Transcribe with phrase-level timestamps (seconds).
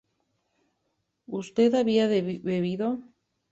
[1.27, 2.07] usted había
[2.51, 2.89] bebido